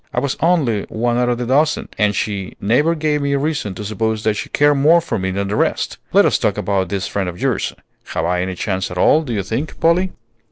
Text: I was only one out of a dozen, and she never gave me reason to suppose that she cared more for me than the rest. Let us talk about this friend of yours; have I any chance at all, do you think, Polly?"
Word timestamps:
I 0.11 0.19
was 0.19 0.35
only 0.39 0.87
one 0.89 1.19
out 1.19 1.29
of 1.29 1.39
a 1.39 1.45
dozen, 1.45 1.87
and 1.95 2.15
she 2.15 2.55
never 2.59 2.95
gave 2.95 3.21
me 3.21 3.35
reason 3.35 3.75
to 3.75 3.85
suppose 3.85 4.23
that 4.23 4.33
she 4.33 4.49
cared 4.49 4.77
more 4.77 4.99
for 4.99 5.19
me 5.19 5.29
than 5.29 5.47
the 5.47 5.55
rest. 5.55 5.99
Let 6.11 6.25
us 6.25 6.39
talk 6.39 6.57
about 6.57 6.89
this 6.89 7.05
friend 7.07 7.29
of 7.29 7.39
yours; 7.39 7.71
have 8.05 8.25
I 8.25 8.41
any 8.41 8.55
chance 8.55 8.89
at 8.89 8.97
all, 8.97 9.21
do 9.21 9.31
you 9.31 9.43
think, 9.43 9.79
Polly?" 9.79 10.11